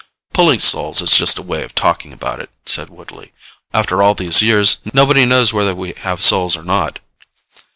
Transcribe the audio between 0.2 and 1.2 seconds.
"Pulling souls is